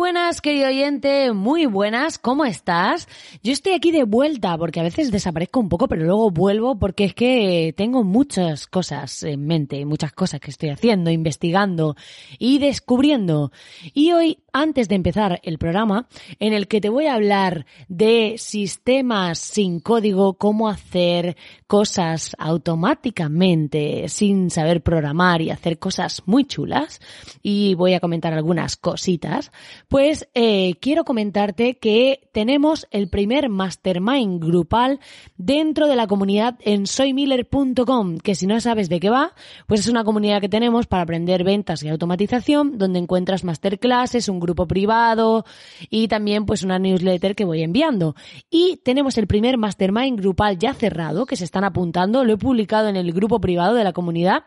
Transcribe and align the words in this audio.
Buenas, 0.00 0.40
querido 0.40 0.66
oyente, 0.68 1.30
muy 1.34 1.66
buenas, 1.66 2.18
¿cómo 2.18 2.46
estás? 2.46 3.06
Yo 3.42 3.52
estoy 3.52 3.74
aquí 3.74 3.90
de 3.90 4.04
vuelta 4.04 4.56
porque 4.56 4.80
a 4.80 4.82
veces 4.82 5.10
desaparezco 5.10 5.60
un 5.60 5.68
poco, 5.68 5.88
pero 5.88 6.06
luego 6.06 6.30
vuelvo 6.30 6.78
porque 6.78 7.04
es 7.04 7.14
que 7.14 7.74
tengo 7.76 8.02
muchas 8.02 8.66
cosas 8.66 9.22
en 9.24 9.46
mente, 9.46 9.84
muchas 9.84 10.14
cosas 10.14 10.40
que 10.40 10.52
estoy 10.52 10.70
haciendo, 10.70 11.10
investigando 11.10 11.96
y 12.38 12.60
descubriendo. 12.60 13.52
Y 13.92 14.12
hoy, 14.12 14.38
antes 14.54 14.88
de 14.88 14.94
empezar 14.94 15.38
el 15.42 15.58
programa, 15.58 16.08
en 16.38 16.54
el 16.54 16.66
que 16.66 16.80
te 16.80 16.88
voy 16.88 17.04
a 17.04 17.14
hablar 17.14 17.66
de 17.88 18.36
sistemas 18.38 19.38
sin 19.38 19.80
código, 19.80 20.38
cómo 20.38 20.70
hacer 20.70 21.36
cosas 21.66 22.34
automáticamente 22.38 24.08
sin 24.08 24.48
saber 24.48 24.82
programar 24.82 25.42
y 25.42 25.50
hacer 25.50 25.78
cosas 25.78 26.22
muy 26.24 26.46
chulas, 26.46 27.02
y 27.42 27.74
voy 27.74 27.92
a 27.92 28.00
comentar 28.00 28.32
algunas 28.32 28.76
cositas, 28.76 29.52
pues 29.90 30.28
eh, 30.34 30.76
quiero 30.80 31.04
comentarte 31.04 31.76
que 31.78 32.30
tenemos 32.32 32.86
el 32.92 33.10
primer 33.10 33.48
mastermind 33.48 34.40
grupal 34.40 35.00
dentro 35.36 35.88
de 35.88 35.96
la 35.96 36.06
comunidad 36.06 36.54
en 36.60 36.86
soymiller.com, 36.86 38.18
que 38.18 38.36
si 38.36 38.46
no 38.46 38.60
sabes 38.60 38.88
de 38.88 39.00
qué 39.00 39.10
va, 39.10 39.34
pues 39.66 39.80
es 39.80 39.88
una 39.88 40.04
comunidad 40.04 40.40
que 40.40 40.48
tenemos 40.48 40.86
para 40.86 41.02
aprender 41.02 41.42
ventas 41.42 41.82
y 41.82 41.88
automatización, 41.88 42.78
donde 42.78 43.00
encuentras 43.00 43.42
masterclasses, 43.42 44.28
un 44.28 44.38
grupo 44.38 44.68
privado 44.68 45.44
y 45.90 46.06
también 46.06 46.46
pues 46.46 46.62
una 46.62 46.78
newsletter 46.78 47.34
que 47.34 47.44
voy 47.44 47.64
enviando. 47.64 48.14
Y 48.48 48.76
tenemos 48.84 49.18
el 49.18 49.26
primer 49.26 49.58
mastermind 49.58 50.20
grupal 50.20 50.56
ya 50.56 50.72
cerrado, 50.72 51.26
que 51.26 51.34
se 51.34 51.42
están 51.42 51.64
apuntando, 51.64 52.24
lo 52.24 52.34
he 52.34 52.38
publicado 52.38 52.88
en 52.88 52.94
el 52.94 53.12
grupo 53.12 53.40
privado 53.40 53.74
de 53.74 53.82
la 53.82 53.92
comunidad 53.92 54.44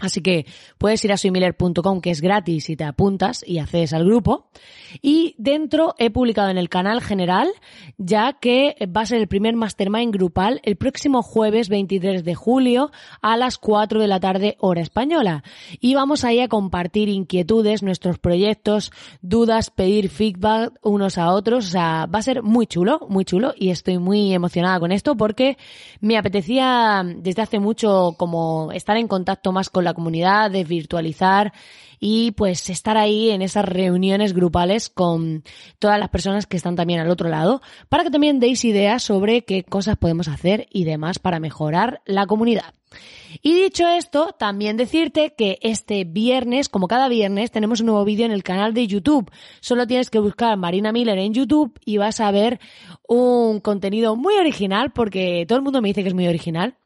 Así 0.00 0.22
que 0.22 0.46
puedes 0.78 1.04
ir 1.04 1.12
a 1.12 1.16
soymiller.com 1.16 2.00
que 2.00 2.10
es 2.10 2.20
gratis 2.20 2.70
y 2.70 2.76
te 2.76 2.84
apuntas 2.84 3.44
y 3.46 3.58
haces 3.58 3.92
al 3.92 4.04
grupo. 4.04 4.48
Y 5.02 5.34
dentro 5.38 5.94
he 5.98 6.10
publicado 6.10 6.48
en 6.50 6.58
el 6.58 6.68
canal 6.68 7.00
general 7.00 7.48
ya 7.96 8.34
que 8.40 8.76
va 8.96 9.02
a 9.02 9.06
ser 9.06 9.18
el 9.18 9.28
primer 9.28 9.54
mastermind 9.54 10.12
grupal 10.12 10.60
el 10.64 10.76
próximo 10.76 11.22
jueves 11.22 11.68
23 11.68 12.24
de 12.24 12.34
julio 12.34 12.90
a 13.22 13.36
las 13.36 13.58
4 13.58 14.00
de 14.00 14.06
la 14.06 14.20
tarde 14.20 14.56
hora 14.58 14.80
española. 14.80 15.44
Y 15.80 15.94
vamos 15.94 16.24
ahí 16.24 16.40
a 16.40 16.48
compartir 16.48 17.08
inquietudes, 17.08 17.82
nuestros 17.82 18.18
proyectos, 18.18 18.92
dudas, 19.22 19.70
pedir 19.70 20.08
feedback 20.08 20.72
unos 20.82 21.18
a 21.18 21.32
otros. 21.32 21.66
O 21.66 21.70
sea, 21.70 22.06
va 22.06 22.18
a 22.18 22.22
ser 22.22 22.42
muy 22.42 22.66
chulo, 22.66 23.06
muy 23.08 23.24
chulo 23.24 23.52
y 23.56 23.70
estoy 23.70 23.98
muy 23.98 24.32
emocionada 24.32 24.80
con 24.80 24.92
esto 24.92 25.16
porque 25.16 25.56
me 26.00 26.16
apetecía 26.16 27.02
desde 27.04 27.42
hace 27.42 27.58
mucho 27.58 28.14
como 28.16 28.70
estar 28.72 28.96
en 28.96 29.08
contacto 29.08 29.52
más 29.52 29.70
con 29.70 29.84
la 29.84 29.89
comunidad, 29.94 30.50
de 30.50 30.64
virtualizar 30.64 31.52
y 32.00 32.32
pues 32.32 32.68
estar 32.70 32.96
ahí 32.96 33.30
en 33.30 33.42
esas 33.42 33.64
reuniones 33.64 34.32
grupales 34.32 34.88
con 34.88 35.44
todas 35.78 36.00
las 36.00 36.08
personas 36.08 36.46
que 36.46 36.56
están 36.56 36.74
también 36.74 37.00
al 37.00 37.10
otro 37.10 37.28
lado 37.28 37.60
para 37.88 38.02
que 38.04 38.10
también 38.10 38.40
deis 38.40 38.64
ideas 38.64 39.02
sobre 39.02 39.44
qué 39.44 39.62
cosas 39.62 39.96
podemos 39.96 40.26
hacer 40.26 40.66
y 40.70 40.84
demás 40.84 41.18
para 41.18 41.38
mejorar 41.38 42.00
la 42.06 42.26
comunidad. 42.26 42.74
Y 43.42 43.54
dicho 43.54 43.86
esto, 43.86 44.34
también 44.36 44.76
decirte 44.76 45.34
que 45.36 45.58
este 45.62 46.04
viernes, 46.04 46.68
como 46.68 46.88
cada 46.88 47.08
viernes, 47.08 47.52
tenemos 47.52 47.80
un 47.80 47.86
nuevo 47.86 48.04
vídeo 48.04 48.26
en 48.26 48.32
el 48.32 48.42
canal 48.42 48.74
de 48.74 48.88
YouTube. 48.88 49.30
Solo 49.60 49.86
tienes 49.86 50.10
que 50.10 50.18
buscar 50.18 50.56
Marina 50.56 50.90
Miller 50.90 51.18
en 51.18 51.32
YouTube 51.32 51.78
y 51.84 51.98
vas 51.98 52.18
a 52.18 52.32
ver 52.32 52.58
un 53.06 53.60
contenido 53.60 54.16
muy 54.16 54.34
original, 54.34 54.90
porque 54.90 55.44
todo 55.46 55.58
el 55.58 55.62
mundo 55.62 55.80
me 55.80 55.88
dice 55.88 56.02
que 56.02 56.08
es 56.08 56.14
muy 56.14 56.26
original 56.26 56.79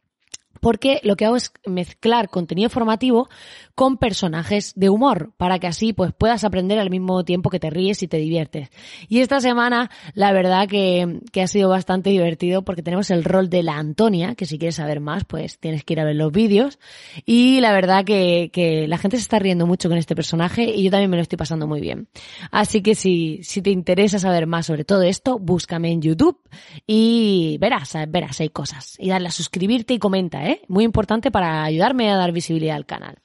porque 0.60 1.00
lo 1.02 1.16
que 1.16 1.24
hago 1.24 1.36
es 1.36 1.52
mezclar 1.66 2.28
contenido 2.28 2.70
formativo 2.70 3.28
con 3.74 3.96
personajes 3.96 4.72
de 4.76 4.88
humor, 4.88 5.32
para 5.36 5.58
que 5.58 5.66
así 5.66 5.92
pues 5.92 6.12
puedas 6.12 6.44
aprender 6.44 6.78
al 6.78 6.90
mismo 6.90 7.24
tiempo 7.24 7.50
que 7.50 7.60
te 7.60 7.70
ríes 7.70 8.02
y 8.02 8.08
te 8.08 8.18
diviertes. 8.18 8.70
Y 9.08 9.20
esta 9.20 9.40
semana, 9.40 9.90
la 10.14 10.32
verdad 10.32 10.68
que, 10.68 11.20
que 11.32 11.42
ha 11.42 11.46
sido 11.46 11.68
bastante 11.68 12.10
divertido 12.10 12.62
porque 12.62 12.82
tenemos 12.82 13.10
el 13.10 13.24
rol 13.24 13.50
de 13.50 13.62
la 13.62 13.76
Antonia, 13.76 14.34
que 14.34 14.46
si 14.46 14.58
quieres 14.58 14.76
saber 14.76 15.00
más, 15.00 15.24
pues 15.24 15.58
tienes 15.58 15.84
que 15.84 15.94
ir 15.94 16.00
a 16.00 16.04
ver 16.04 16.16
los 16.16 16.32
vídeos. 16.32 16.78
Y 17.26 17.60
la 17.60 17.72
verdad 17.72 18.04
que, 18.04 18.50
que 18.52 18.86
la 18.86 18.98
gente 18.98 19.16
se 19.16 19.22
está 19.22 19.38
riendo 19.38 19.66
mucho 19.66 19.88
con 19.88 19.98
este 19.98 20.14
personaje 20.14 20.64
y 20.64 20.84
yo 20.84 20.90
también 20.90 21.10
me 21.10 21.16
lo 21.16 21.22
estoy 21.22 21.36
pasando 21.36 21.66
muy 21.66 21.80
bien. 21.80 22.08
Así 22.50 22.82
que 22.82 22.94
si, 22.94 23.40
si 23.42 23.62
te 23.62 23.70
interesa 23.70 24.18
saber 24.18 24.46
más 24.46 24.66
sobre 24.66 24.84
todo 24.84 25.02
esto, 25.02 25.38
búscame 25.38 25.90
en 25.90 26.00
YouTube 26.00 26.38
y 26.86 27.58
verás, 27.60 27.94
verás, 28.08 28.40
hay 28.40 28.50
cosas. 28.50 28.96
Y 28.98 29.08
dale 29.08 29.28
a 29.28 29.32
suscribirte 29.32 29.94
y 29.94 29.98
comenta, 29.98 30.46
¿eh? 30.46 30.62
Muy 30.68 30.84
importante 30.84 31.30
para 31.30 31.64
ayudarme 31.64 32.10
a 32.10 32.16
dar 32.16 32.32
visibilidad 32.32 32.76
al 32.76 32.86
canal. 32.86 33.23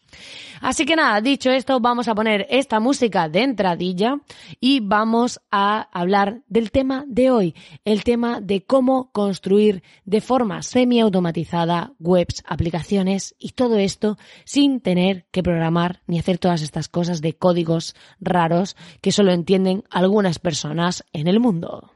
Así 0.61 0.85
que 0.85 0.95
nada, 0.95 1.21
dicho 1.21 1.49
esto, 1.51 1.79
vamos 1.79 2.07
a 2.07 2.15
poner 2.15 2.45
esta 2.49 2.79
música 2.79 3.29
de 3.29 3.43
entradilla 3.43 4.19
y 4.59 4.81
vamos 4.81 5.39
a 5.51 5.87
hablar 5.97 6.41
del 6.47 6.71
tema 6.71 7.05
de 7.07 7.31
hoy, 7.31 7.55
el 7.85 8.03
tema 8.03 8.41
de 8.41 8.65
cómo 8.65 9.09
construir 9.11 9.83
de 10.03 10.19
forma 10.19 10.61
semi-automatizada 10.61 11.93
webs, 11.99 12.43
aplicaciones 12.45 13.35
y 13.39 13.51
todo 13.51 13.77
esto 13.77 14.17
sin 14.43 14.81
tener 14.81 15.25
que 15.31 15.43
programar 15.43 16.01
ni 16.07 16.19
hacer 16.19 16.37
todas 16.39 16.61
estas 16.61 16.89
cosas 16.89 17.21
de 17.21 17.33
códigos 17.33 17.95
raros 18.19 18.75
que 19.01 19.13
solo 19.13 19.31
entienden 19.31 19.83
algunas 19.89 20.39
personas 20.39 21.05
en 21.13 21.27
el 21.27 21.39
mundo. 21.39 21.91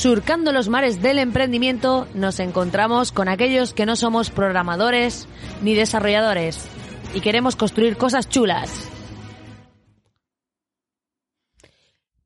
Surcando 0.00 0.50
los 0.52 0.70
mares 0.70 1.02
del 1.02 1.18
emprendimiento 1.18 2.08
nos 2.14 2.40
encontramos 2.40 3.12
con 3.12 3.28
aquellos 3.28 3.74
que 3.74 3.84
no 3.84 3.96
somos 3.96 4.30
programadores 4.30 5.28
ni 5.60 5.74
desarrolladores 5.74 6.70
y 7.12 7.20
queremos 7.20 7.54
construir 7.54 7.98
cosas 7.98 8.26
chulas. 8.26 8.89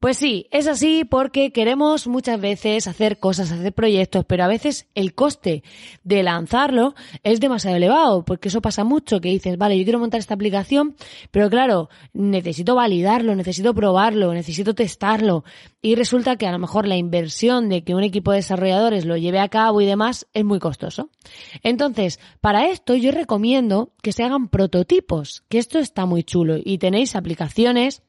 Pues 0.04 0.18
sí, 0.18 0.48
es 0.50 0.66
así 0.66 1.06
porque 1.06 1.50
queremos 1.50 2.06
muchas 2.08 2.38
veces 2.38 2.86
hacer 2.88 3.18
cosas, 3.18 3.50
hacer 3.50 3.72
proyectos, 3.72 4.26
pero 4.26 4.44
a 4.44 4.48
veces 4.48 4.86
el 4.94 5.14
coste 5.14 5.62
de 6.02 6.22
lanzarlo 6.22 6.94
es 7.22 7.40
demasiado 7.40 7.78
elevado, 7.78 8.22
porque 8.22 8.48
eso 8.48 8.60
pasa 8.60 8.84
mucho, 8.84 9.22
que 9.22 9.30
dices, 9.30 9.56
vale, 9.56 9.78
yo 9.78 9.84
quiero 9.84 9.98
montar 9.98 10.20
esta 10.20 10.34
aplicación, 10.34 10.94
pero 11.30 11.48
claro, 11.48 11.88
necesito 12.12 12.74
validarlo, 12.74 13.34
necesito 13.34 13.72
probarlo, 13.72 14.34
necesito 14.34 14.74
testarlo, 14.74 15.42
y 15.80 15.94
resulta 15.94 16.36
que 16.36 16.46
a 16.46 16.52
lo 16.52 16.58
mejor 16.58 16.86
la 16.86 16.98
inversión 16.98 17.70
de 17.70 17.82
que 17.82 17.94
un 17.94 18.04
equipo 18.04 18.30
de 18.30 18.40
desarrolladores 18.40 19.06
lo 19.06 19.16
lleve 19.16 19.40
a 19.40 19.48
cabo 19.48 19.80
y 19.80 19.86
demás 19.86 20.26
es 20.34 20.44
muy 20.44 20.58
costoso. 20.58 21.08
Entonces, 21.62 22.20
para 22.42 22.68
esto 22.68 22.94
yo 22.94 23.10
recomiendo 23.10 23.94
que 24.02 24.12
se 24.12 24.22
hagan 24.22 24.48
prototipos, 24.48 25.44
que 25.48 25.56
esto 25.56 25.78
está 25.78 26.04
muy 26.04 26.24
chulo, 26.24 26.56
y 26.62 26.76
tenéis 26.76 27.16
aplicaciones 27.16 28.02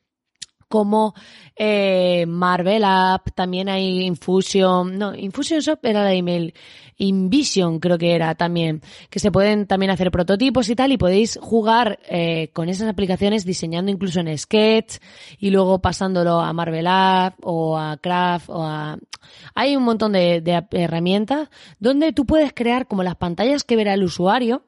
como 0.67 1.13
eh, 1.56 2.25
Marvel 2.27 2.83
App, 2.83 3.29
también 3.35 3.69
hay 3.69 4.03
Infusion, 4.03 4.97
no, 4.97 5.15
Infusion 5.15 5.59
Shop 5.59 5.79
era 5.83 6.03
la 6.03 6.13
email, 6.13 6.53
Invision 6.97 7.79
creo 7.79 7.97
que 7.97 8.15
era 8.15 8.35
también, 8.35 8.81
que 9.09 9.19
se 9.19 9.31
pueden 9.31 9.67
también 9.67 9.91
hacer 9.91 10.12
prototipos 10.12 10.69
y 10.69 10.75
tal 10.75 10.91
y 10.91 10.97
podéis 10.97 11.38
jugar 11.41 12.00
eh, 12.09 12.50
con 12.53 12.69
esas 12.69 12.88
aplicaciones 12.88 13.45
diseñando 13.45 13.91
incluso 13.91 14.19
en 14.19 14.38
Sketch 14.38 14.97
y 15.38 15.50
luego 15.50 15.79
pasándolo 15.79 16.39
a 16.39 16.53
Marvel 16.53 16.88
App 16.88 17.35
o 17.44 17.77
a 17.77 17.97
Craft 17.97 18.50
o 18.50 18.63
a... 18.63 18.97
Hay 19.56 19.75
un 19.75 19.83
montón 19.83 20.13
de, 20.13 20.41
de 20.41 20.63
herramientas 20.71 21.50
donde 21.79 22.13
tú 22.13 22.25
puedes 22.25 22.53
crear 22.53 22.88
como 22.88 23.03
las 23.03 23.15
pantallas 23.15 23.63
que 23.63 23.75
verá 23.75 23.94
el 23.94 24.03
usuario 24.03 24.65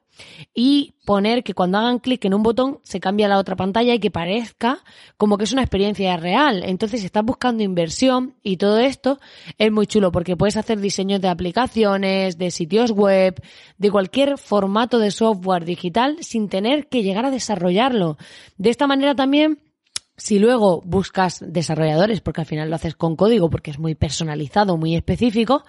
y 0.54 0.94
poner 1.04 1.42
que 1.42 1.54
cuando 1.54 1.78
hagan 1.78 1.98
clic 1.98 2.24
en 2.24 2.34
un 2.34 2.42
botón 2.42 2.80
se 2.82 3.00
cambia 3.00 3.28
la 3.28 3.38
otra 3.38 3.56
pantalla 3.56 3.94
y 3.94 3.98
que 3.98 4.10
parezca 4.10 4.84
como 5.16 5.38
que 5.38 5.44
es 5.44 5.52
una 5.52 5.62
experiencia 5.62 6.16
real. 6.16 6.62
Entonces, 6.64 7.00
si 7.00 7.06
estás 7.06 7.24
buscando 7.24 7.62
inversión 7.62 8.34
y 8.42 8.56
todo 8.56 8.78
esto, 8.78 9.18
es 9.56 9.72
muy 9.72 9.86
chulo 9.86 10.12
porque 10.12 10.36
puedes 10.36 10.56
hacer 10.56 10.80
diseños 10.80 11.20
de 11.20 11.28
aplicaciones, 11.28 12.38
de 12.38 12.50
sitios 12.50 12.92
web, 12.92 13.42
de 13.78 13.90
cualquier 13.90 14.38
formato 14.38 14.98
de 14.98 15.10
software 15.10 15.64
digital 15.64 16.18
sin 16.20 16.48
tener 16.48 16.88
que 16.88 17.02
llegar 17.02 17.24
a 17.24 17.30
desarrollarlo. 17.30 18.18
De 18.56 18.70
esta 18.70 18.86
manera 18.86 19.14
también 19.14 19.60
si 20.18 20.40
luego 20.40 20.82
buscas 20.84 21.42
desarrolladores, 21.46 22.20
porque 22.20 22.40
al 22.40 22.46
final 22.46 22.68
lo 22.68 22.74
haces 22.74 22.96
con 22.96 23.14
código, 23.14 23.48
porque 23.48 23.70
es 23.70 23.78
muy 23.78 23.94
personalizado, 23.94 24.76
muy 24.76 24.96
específico, 24.96 25.64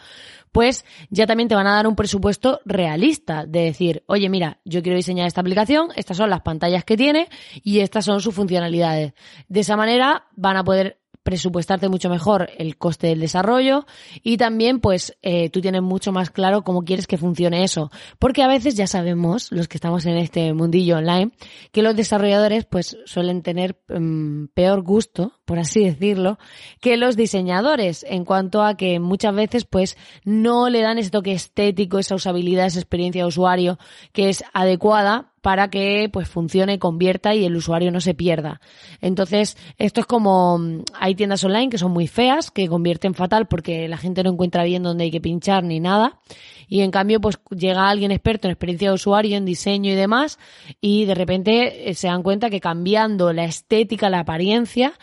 pues 0.51 0.85
ya 1.09 1.27
también 1.27 1.49
te 1.49 1.55
van 1.55 1.67
a 1.67 1.75
dar 1.75 1.87
un 1.87 1.95
presupuesto 1.95 2.59
realista 2.65 3.45
de 3.45 3.61
decir, 3.61 4.03
oye, 4.07 4.29
mira, 4.29 4.59
yo 4.65 4.81
quiero 4.81 4.95
diseñar 4.95 5.27
esta 5.27 5.41
aplicación, 5.41 5.89
estas 5.95 6.17
son 6.17 6.29
las 6.29 6.41
pantallas 6.41 6.83
que 6.83 6.97
tiene 6.97 7.29
y 7.63 7.79
estas 7.79 8.05
son 8.05 8.21
sus 8.21 8.35
funcionalidades. 8.35 9.13
De 9.47 9.59
esa 9.61 9.75
manera 9.75 10.27
van 10.35 10.57
a 10.57 10.63
poder 10.63 10.98
presupuestarte 11.29 11.89
mucho 11.89 12.09
mejor 12.09 12.49
el 12.57 12.75
coste 12.75 13.05
del 13.05 13.19
desarrollo 13.19 13.85
y 14.23 14.37
también 14.37 14.79
pues 14.79 15.15
eh, 15.21 15.51
tú 15.51 15.61
tienes 15.61 15.83
mucho 15.83 16.11
más 16.11 16.31
claro 16.31 16.63
cómo 16.63 16.83
quieres 16.83 17.05
que 17.05 17.19
funcione 17.19 17.63
eso. 17.63 17.91
Porque 18.17 18.41
a 18.41 18.47
veces 18.47 18.73
ya 18.73 18.87
sabemos, 18.87 19.51
los 19.51 19.67
que 19.67 19.77
estamos 19.77 20.07
en 20.07 20.17
este 20.17 20.51
mundillo 20.55 20.97
online, 20.97 21.29
que 21.71 21.83
los 21.83 21.95
desarrolladores 21.95 22.65
pues 22.65 22.97
suelen 23.05 23.43
tener 23.43 23.79
mm, 23.89 24.45
peor 24.55 24.81
gusto, 24.81 25.33
por 25.45 25.59
así 25.59 25.83
decirlo, 25.85 26.39
que 26.81 26.97
los 26.97 27.15
diseñadores 27.15 28.03
en 28.09 28.25
cuanto 28.25 28.63
a 28.63 28.75
que 28.75 28.99
muchas 28.99 29.35
veces 29.35 29.65
pues 29.65 29.97
no 30.23 30.67
le 30.71 30.81
dan 30.81 30.97
ese 30.97 31.11
toque 31.11 31.33
estético, 31.33 31.99
esa 31.99 32.15
usabilidad, 32.15 32.65
esa 32.65 32.79
experiencia 32.79 33.21
de 33.21 33.27
usuario 33.27 33.77
que 34.13 34.29
es 34.29 34.43
adecuada 34.51 35.31
para 35.41 35.69
que 35.69 36.09
pues 36.11 36.27
funcione, 36.27 36.79
convierta 36.79 37.35
y 37.35 37.45
el 37.45 37.55
usuario 37.55 37.91
no 37.91 38.01
se 38.01 38.13
pierda. 38.13 38.61
Entonces, 39.01 39.57
esto 39.77 40.01
es 40.01 40.05
como 40.05 40.57
mm, 40.57 40.83
hay 40.93 41.15
tiendas 41.15 41.43
online 41.43 41.69
que 41.69 41.77
son 41.77 41.91
muy 41.91 42.07
feas, 42.07 42.51
que 42.51 42.67
convierten 42.67 43.13
fatal 43.13 43.47
porque 43.47 43.87
la 43.87 43.97
gente 43.97 44.23
no 44.23 44.31
encuentra 44.31 44.63
bien 44.63 44.83
dónde 44.83 45.05
hay 45.05 45.11
que 45.11 45.21
pinchar 45.21 45.63
ni 45.63 45.79
nada. 45.79 46.19
Y 46.67 46.81
en 46.81 46.91
cambio, 46.91 47.19
pues 47.19 47.39
llega 47.49 47.89
alguien 47.89 48.11
experto 48.11 48.47
en 48.47 48.51
experiencia 48.51 48.89
de 48.89 48.95
usuario, 48.95 49.37
en 49.37 49.45
diseño 49.45 49.91
y 49.91 49.95
demás, 49.95 50.37
y 50.79 51.05
de 51.05 51.15
repente 51.15 51.89
eh, 51.89 51.95
se 51.95 52.07
dan 52.07 52.21
cuenta 52.21 52.49
que 52.49 52.61
cambiando 52.61 53.33
la 53.33 53.45
estética, 53.45 54.09
la 54.09 54.19
apariencia, 54.19 54.93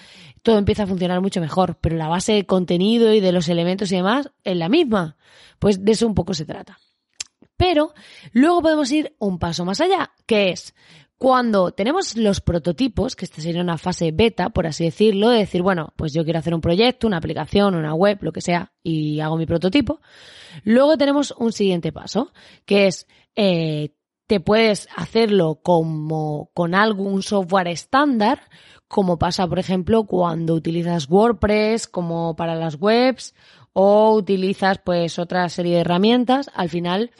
todo 0.42 0.58
empieza 0.58 0.84
a 0.84 0.86
funcionar 0.86 1.20
mucho 1.20 1.40
mejor. 1.40 1.76
Pero 1.80 1.96
la 1.96 2.08
base 2.08 2.34
de 2.34 2.46
contenido 2.46 3.12
y 3.12 3.20
de 3.20 3.32
los 3.32 3.48
elementos 3.48 3.90
y 3.90 3.96
demás 3.96 4.30
es 4.44 4.56
la 4.56 4.68
misma. 4.68 5.16
Pues 5.58 5.84
de 5.84 5.92
eso 5.92 6.06
un 6.06 6.14
poco 6.14 6.34
se 6.34 6.44
trata. 6.44 6.78
Pero 7.56 7.94
luego 8.32 8.62
podemos 8.62 8.90
ir 8.92 9.14
un 9.18 9.38
paso 9.38 9.64
más 9.64 9.80
allá, 9.80 10.10
que 10.26 10.50
es 10.50 10.74
cuando 11.18 11.72
tenemos 11.72 12.14
los 12.16 12.42
prototipos, 12.42 13.16
que 13.16 13.24
esta 13.24 13.40
sería 13.40 13.62
una 13.62 13.78
fase 13.78 14.12
beta, 14.12 14.50
por 14.50 14.66
así 14.66 14.84
decirlo, 14.84 15.30
de 15.30 15.38
decir, 15.38 15.62
bueno, 15.62 15.94
pues 15.96 16.12
yo 16.12 16.24
quiero 16.24 16.38
hacer 16.38 16.54
un 16.54 16.60
proyecto, 16.60 17.06
una 17.06 17.16
aplicación, 17.16 17.74
una 17.74 17.94
web, 17.94 18.18
lo 18.20 18.32
que 18.32 18.42
sea, 18.42 18.72
y 18.82 19.20
hago 19.20 19.38
mi 19.38 19.46
prototipo. 19.46 20.00
Luego 20.64 20.98
tenemos 20.98 21.34
un 21.38 21.52
siguiente 21.52 21.90
paso, 21.90 22.32
que 22.66 22.86
es, 22.88 23.06
eh, 23.34 23.94
te 24.26 24.40
puedes 24.40 24.88
hacerlo 24.94 25.60
como 25.62 26.50
con 26.52 26.74
algún 26.74 27.22
software 27.22 27.68
estándar, 27.68 28.42
como 28.88 29.18
pasa, 29.18 29.48
por 29.48 29.58
ejemplo, 29.58 30.04
cuando 30.04 30.54
utilizas 30.54 31.08
WordPress 31.08 31.88
como 31.88 32.36
para 32.36 32.54
las 32.54 32.76
webs 32.78 33.34
o 33.72 34.14
utilizas 34.14 34.78
pues 34.84 35.18
otra 35.18 35.48
serie 35.48 35.74
de 35.74 35.80
herramientas. 35.80 36.50
Al 36.54 36.68
final 36.68 37.10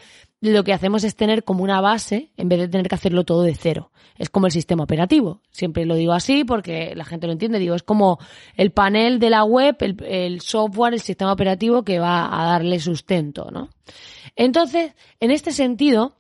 lo 0.41 0.65
que 0.65 0.73
hacemos 0.73 1.05
es 1.05 1.17
tener 1.17 1.45
como 1.45 1.65
una 1.65 1.81
base 1.81 2.31
en 2.37 2.49
vez 2.49 2.59
de 2.59 2.69
tener 2.69 2.89
que 2.89 2.95
hacerlo 2.95 3.25
todo 3.25 3.43
de 3.43 3.55
cero. 3.55 3.91
Es 4.19 4.31
como 4.31 4.47
el 4.47 4.53
sistema 4.53 4.85
operativo. 4.85 5.41
Siempre 5.51 5.85
lo 5.85 5.95
digo 5.95 6.13
así 6.13 6.45
porque 6.45 6.95
la 6.95 7.05
gente 7.05 7.27
lo 7.27 7.33
entiende. 7.33 7.59
Digo, 7.59 7.75
es 7.75 7.83
como 7.83 8.19
el 8.55 8.71
panel 8.71 9.19
de 9.19 9.31
la 9.31 9.45
web, 9.45 9.77
el, 9.81 10.41
software, 10.41 10.95
el 10.95 11.01
sistema 11.01 11.33
operativo 11.33 11.83
que 11.83 11.99
va 11.99 12.27
a 12.41 12.47
darle 12.47 12.81
sustento, 12.81 13.51
¿no? 13.51 13.69
Entonces, 14.35 14.95
en 15.21 15.31
este 15.31 15.53
sentido, 15.53 16.17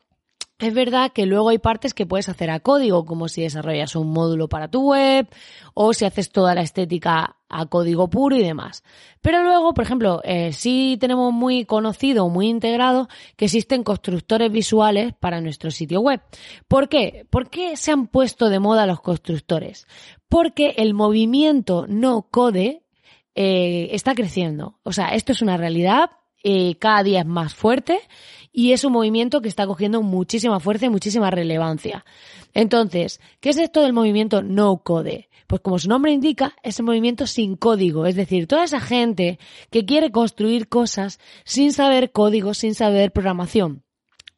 es 0.58 0.72
verdad 0.72 1.12
que 1.12 1.26
luego 1.26 1.50
hay 1.50 1.58
partes 1.58 1.92
que 1.92 2.06
puedes 2.06 2.30
hacer 2.30 2.50
a 2.50 2.60
código, 2.60 3.04
como 3.04 3.28
si 3.28 3.42
desarrollas 3.42 3.94
un 3.94 4.10
módulo 4.10 4.48
para 4.48 4.68
tu 4.68 4.90
web 4.90 5.28
o 5.74 5.92
si 5.92 6.06
haces 6.06 6.32
toda 6.32 6.54
la 6.54 6.62
estética 6.62 7.36
a 7.48 7.66
código 7.66 8.08
puro 8.08 8.36
y 8.36 8.42
demás. 8.42 8.82
Pero 9.20 9.42
luego, 9.42 9.74
por 9.74 9.84
ejemplo, 9.84 10.22
eh, 10.24 10.52
sí 10.54 10.96
tenemos 10.98 11.32
muy 11.32 11.66
conocido, 11.66 12.30
muy 12.30 12.48
integrado, 12.48 13.08
que 13.36 13.44
existen 13.44 13.84
constructores 13.84 14.50
visuales 14.50 15.12
para 15.20 15.42
nuestro 15.42 15.70
sitio 15.70 16.00
web. 16.00 16.22
¿Por 16.68 16.88
qué? 16.88 17.26
¿Por 17.28 17.50
qué 17.50 17.76
se 17.76 17.92
han 17.92 18.06
puesto 18.06 18.48
de 18.48 18.58
moda 18.58 18.86
los 18.86 19.02
constructores? 19.02 19.86
Porque 20.28 20.74
el 20.78 20.94
movimiento 20.94 21.84
no 21.86 22.28
code 22.30 22.82
eh, 23.34 23.88
está 23.92 24.14
creciendo. 24.14 24.78
O 24.84 24.92
sea, 24.92 25.08
esto 25.08 25.32
es 25.32 25.42
una 25.42 25.58
realidad 25.58 26.10
eh, 26.48 26.76
cada 26.78 27.02
día 27.02 27.20
es 27.20 27.26
más 27.26 27.54
fuerte 27.54 28.00
y 28.58 28.72
es 28.72 28.84
un 28.84 28.92
movimiento 28.94 29.42
que 29.42 29.50
está 29.50 29.66
cogiendo 29.66 30.00
muchísima 30.00 30.60
fuerza 30.60 30.86
y 30.86 30.88
muchísima 30.88 31.30
relevancia. 31.30 32.06
Entonces, 32.54 33.20
¿qué 33.40 33.50
es 33.50 33.58
esto 33.58 33.82
del 33.82 33.92
movimiento 33.92 34.42
no 34.42 34.78
code? 34.78 35.28
Pues 35.46 35.60
como 35.60 35.78
su 35.78 35.90
nombre 35.90 36.10
indica, 36.10 36.54
es 36.62 36.80
un 36.80 36.86
movimiento 36.86 37.26
sin 37.26 37.56
código, 37.56 38.06
es 38.06 38.16
decir, 38.16 38.46
toda 38.46 38.64
esa 38.64 38.80
gente 38.80 39.38
que 39.70 39.84
quiere 39.84 40.10
construir 40.10 40.68
cosas 40.68 41.20
sin 41.44 41.70
saber 41.74 42.12
código, 42.12 42.54
sin 42.54 42.74
saber 42.74 43.12
programación. 43.12 43.84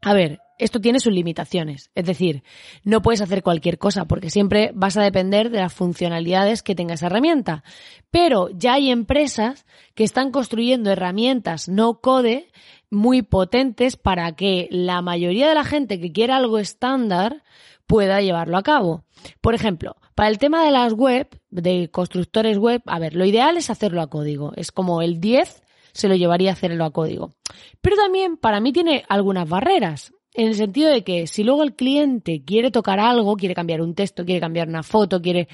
A 0.02 0.14
ver, 0.14 0.40
esto 0.58 0.80
tiene 0.80 0.98
sus 0.98 1.12
limitaciones. 1.12 1.90
Es 1.94 2.04
decir, 2.04 2.42
no 2.82 3.00
puedes 3.02 3.20
hacer 3.20 3.44
cualquier 3.44 3.78
cosa 3.78 4.06
porque 4.06 4.30
siempre 4.30 4.72
vas 4.74 4.96
a 4.96 5.02
depender 5.02 5.50
de 5.50 5.60
las 5.60 5.72
funcionalidades 5.72 6.64
que 6.64 6.74
tenga 6.74 6.94
esa 6.94 7.06
herramienta. 7.06 7.62
Pero 8.10 8.48
ya 8.50 8.74
hay 8.74 8.90
empresas 8.90 9.64
que 9.94 10.02
están 10.02 10.32
construyendo 10.32 10.90
herramientas 10.90 11.68
no 11.68 12.00
code 12.00 12.50
muy 12.90 13.22
potentes 13.22 13.96
para 13.96 14.32
que 14.32 14.68
la 14.70 15.02
mayoría 15.02 15.48
de 15.48 15.54
la 15.54 15.64
gente 15.64 16.00
que 16.00 16.12
quiera 16.12 16.36
algo 16.36 16.58
estándar 16.58 17.42
pueda 17.86 18.20
llevarlo 18.20 18.56
a 18.56 18.62
cabo. 18.62 19.04
Por 19.40 19.54
ejemplo, 19.54 19.96
para 20.14 20.28
el 20.28 20.38
tema 20.38 20.64
de 20.64 20.70
las 20.70 20.92
web, 20.92 21.28
de 21.50 21.90
constructores 21.90 22.58
web, 22.58 22.82
a 22.86 22.98
ver, 22.98 23.14
lo 23.14 23.24
ideal 23.24 23.56
es 23.56 23.70
hacerlo 23.70 24.02
a 24.02 24.10
código. 24.10 24.52
Es 24.56 24.72
como 24.72 25.02
el 25.02 25.20
10 25.20 25.62
se 25.92 26.08
lo 26.08 26.14
llevaría 26.14 26.50
a 26.50 26.52
hacerlo 26.52 26.84
a 26.84 26.92
código. 26.92 27.34
Pero 27.80 27.96
también 27.96 28.36
para 28.36 28.60
mí 28.60 28.72
tiene 28.72 29.04
algunas 29.08 29.48
barreras. 29.48 30.12
En 30.34 30.48
el 30.48 30.54
sentido 30.54 30.90
de 30.90 31.02
que 31.02 31.26
si 31.26 31.42
luego 31.42 31.62
el 31.62 31.74
cliente 31.74 32.44
quiere 32.44 32.70
tocar 32.70 33.00
algo, 33.00 33.36
quiere 33.36 33.54
cambiar 33.54 33.80
un 33.80 33.94
texto, 33.94 34.24
quiere 34.24 34.40
cambiar 34.40 34.68
una 34.68 34.82
foto, 34.82 35.20
quiere... 35.20 35.48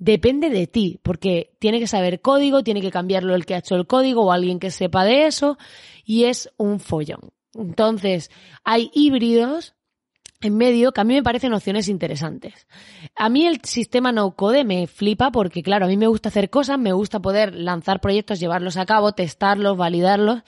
Depende 0.00 0.48
de 0.48 0.66
ti, 0.66 0.98
porque 1.02 1.52
tiene 1.58 1.78
que 1.78 1.86
saber 1.86 2.22
código, 2.22 2.62
tiene 2.62 2.80
que 2.80 2.90
cambiarlo 2.90 3.34
el 3.34 3.44
que 3.44 3.54
ha 3.54 3.58
hecho 3.58 3.76
el 3.76 3.86
código 3.86 4.22
o 4.22 4.32
alguien 4.32 4.58
que 4.58 4.70
sepa 4.70 5.04
de 5.04 5.26
eso, 5.26 5.58
y 6.06 6.24
es 6.24 6.50
un 6.56 6.80
follón. 6.80 7.34
Entonces, 7.54 8.30
hay 8.64 8.90
híbridos 8.94 9.74
en 10.40 10.56
medio 10.56 10.92
que 10.92 11.02
a 11.02 11.04
mí 11.04 11.12
me 11.12 11.22
parecen 11.22 11.52
opciones 11.52 11.86
interesantes. 11.88 12.66
A 13.14 13.28
mí 13.28 13.46
el 13.46 13.60
sistema 13.62 14.10
no 14.10 14.34
code 14.36 14.64
me 14.64 14.86
flipa 14.86 15.30
porque, 15.30 15.62
claro, 15.62 15.84
a 15.84 15.88
mí 15.88 15.98
me 15.98 16.06
gusta 16.06 16.30
hacer 16.30 16.48
cosas, 16.48 16.78
me 16.78 16.94
gusta 16.94 17.20
poder 17.20 17.54
lanzar 17.54 18.00
proyectos, 18.00 18.40
llevarlos 18.40 18.78
a 18.78 18.86
cabo, 18.86 19.12
testarlos, 19.12 19.76
validarlos 19.76 20.40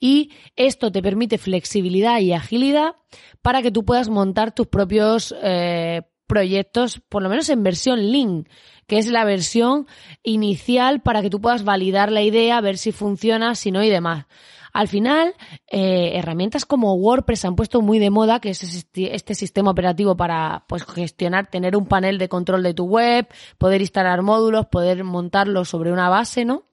y 0.00 0.30
esto 0.56 0.90
te 0.90 1.02
permite 1.02 1.36
flexibilidad 1.36 2.20
y 2.20 2.32
agilidad 2.32 2.96
para 3.42 3.60
que 3.60 3.70
tú 3.70 3.84
puedas 3.84 4.08
montar 4.08 4.54
tus 4.54 4.68
propios 4.68 5.34
eh, 5.42 6.04
proyectos, 6.26 7.00
por 7.08 7.22
lo 7.22 7.28
menos 7.28 7.48
en 7.48 7.62
versión 7.62 8.10
Lean, 8.10 8.48
que 8.86 8.98
es 8.98 9.08
la 9.08 9.24
versión 9.24 9.86
inicial 10.22 11.02
para 11.02 11.22
que 11.22 11.30
tú 11.30 11.40
puedas 11.40 11.64
validar 11.64 12.12
la 12.12 12.22
idea, 12.22 12.60
ver 12.60 12.78
si 12.78 12.92
funciona, 12.92 13.54
si 13.54 13.70
no 13.70 13.82
y 13.82 13.90
demás. 13.90 14.26
Al 14.74 14.88
final, 14.88 15.34
eh, 15.70 16.12
herramientas 16.14 16.66
como 16.66 16.94
WordPress 16.94 17.44
han 17.44 17.54
puesto 17.54 17.80
muy 17.80 18.00
de 18.00 18.10
moda, 18.10 18.40
que 18.40 18.50
es 18.50 18.86
este 18.96 19.34
sistema 19.36 19.70
operativo 19.70 20.16
para 20.16 20.64
pues, 20.68 20.84
gestionar, 20.84 21.46
tener 21.46 21.76
un 21.76 21.86
panel 21.86 22.18
de 22.18 22.28
control 22.28 22.64
de 22.64 22.74
tu 22.74 22.84
web, 22.84 23.28
poder 23.56 23.80
instalar 23.80 24.22
módulos, 24.22 24.66
poder 24.66 25.04
montarlos 25.04 25.68
sobre 25.68 25.92
una 25.92 26.08
base, 26.08 26.44
¿no? 26.44 26.64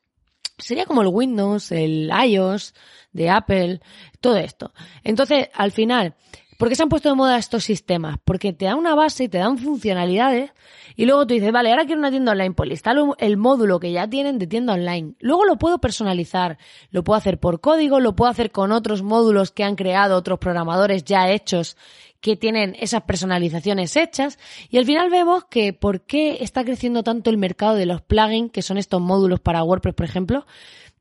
Sería 0.57 0.87
como 0.87 1.03
el 1.03 1.09
Windows, 1.09 1.71
el 1.71 2.09
iOS 2.25 2.73
de 3.11 3.29
Apple, 3.29 3.81
todo 4.19 4.37
esto. 4.37 4.73
Entonces, 5.03 5.49
al 5.53 5.71
final, 5.71 6.15
¿Por 6.61 6.69
qué 6.69 6.75
se 6.75 6.83
han 6.83 6.89
puesto 6.89 7.09
de 7.09 7.15
moda 7.15 7.39
estos 7.39 7.63
sistemas? 7.63 8.17
Porque 8.23 8.53
te 8.53 8.65
dan 8.65 8.77
una 8.77 8.93
base 8.93 9.23
y 9.23 9.27
te 9.27 9.39
dan 9.39 9.57
funcionalidades 9.57 10.51
y 10.95 11.05
luego 11.05 11.25
tú 11.25 11.33
dices, 11.33 11.51
vale, 11.51 11.71
ahora 11.71 11.85
quiero 11.85 11.97
una 11.97 12.11
tienda 12.11 12.33
online, 12.33 12.51
pues 12.51 12.69
instalo 12.69 13.15
el 13.17 13.35
módulo 13.35 13.79
que 13.79 13.91
ya 13.91 14.07
tienen 14.07 14.37
de 14.37 14.45
tienda 14.45 14.73
online. 14.73 15.15
Luego 15.21 15.43
lo 15.45 15.57
puedo 15.57 15.79
personalizar, 15.79 16.59
lo 16.91 17.03
puedo 17.03 17.17
hacer 17.17 17.39
por 17.39 17.61
código, 17.61 17.99
lo 17.99 18.15
puedo 18.15 18.29
hacer 18.29 18.51
con 18.51 18.71
otros 18.71 19.01
módulos 19.01 19.49
que 19.49 19.63
han 19.63 19.75
creado 19.75 20.15
otros 20.15 20.37
programadores 20.37 21.03
ya 21.03 21.31
hechos 21.31 21.77
que 22.19 22.35
tienen 22.35 22.75
esas 22.79 23.01
personalizaciones 23.01 23.95
hechas 23.97 24.37
y 24.69 24.77
al 24.77 24.85
final 24.85 25.09
vemos 25.09 25.45
que 25.45 25.73
por 25.73 26.01
qué 26.01 26.43
está 26.43 26.63
creciendo 26.63 27.01
tanto 27.01 27.31
el 27.31 27.39
mercado 27.39 27.73
de 27.73 27.87
los 27.87 28.03
plugins, 28.03 28.51
que 28.51 28.61
son 28.61 28.77
estos 28.77 29.01
módulos 29.01 29.39
para 29.39 29.63
WordPress, 29.63 29.95
por 29.95 30.05
ejemplo, 30.05 30.45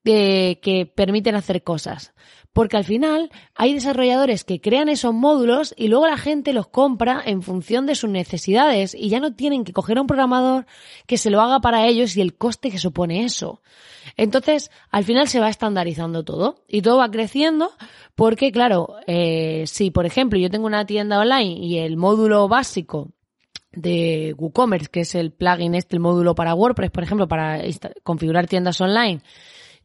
que 0.04 0.92
permiten 0.94 1.34
hacer 1.34 1.62
cosas. 1.62 2.12
Porque 2.52 2.76
al 2.76 2.84
final 2.84 3.30
hay 3.54 3.74
desarrolladores 3.74 4.42
que 4.42 4.60
crean 4.60 4.88
esos 4.88 5.14
módulos 5.14 5.72
y 5.76 5.86
luego 5.86 6.08
la 6.08 6.16
gente 6.16 6.52
los 6.52 6.66
compra 6.66 7.22
en 7.24 7.42
función 7.42 7.86
de 7.86 7.94
sus 7.94 8.10
necesidades 8.10 8.94
y 8.94 9.08
ya 9.08 9.20
no 9.20 9.34
tienen 9.34 9.62
que 9.62 9.72
coger 9.72 9.98
a 9.98 10.00
un 10.00 10.08
programador 10.08 10.66
que 11.06 11.16
se 11.16 11.30
lo 11.30 11.40
haga 11.40 11.60
para 11.60 11.86
ellos 11.86 12.16
y 12.16 12.20
el 12.20 12.36
coste 12.36 12.72
que 12.72 12.78
supone 12.78 13.24
eso. 13.24 13.62
Entonces, 14.16 14.72
al 14.90 15.04
final 15.04 15.28
se 15.28 15.38
va 15.38 15.48
estandarizando 15.48 16.24
todo 16.24 16.64
y 16.66 16.82
todo 16.82 16.98
va 16.98 17.10
creciendo 17.10 17.70
porque, 18.16 18.50
claro, 18.50 18.96
eh, 19.06 19.64
si 19.66 19.92
por 19.92 20.04
ejemplo 20.04 20.36
yo 20.36 20.50
tengo 20.50 20.66
una 20.66 20.86
tienda 20.86 21.20
online 21.20 21.64
y 21.64 21.78
el 21.78 21.96
módulo 21.96 22.48
básico 22.48 23.12
de 23.70 24.34
WooCommerce, 24.36 24.88
que 24.90 25.00
es 25.00 25.14
el 25.14 25.30
plugin 25.30 25.76
este, 25.76 25.94
el 25.94 26.00
módulo 26.00 26.34
para 26.34 26.54
WordPress, 26.54 26.90
por 26.90 27.04
ejemplo, 27.04 27.28
para 27.28 27.62
configurar 28.02 28.48
tiendas 28.48 28.80
online, 28.80 29.22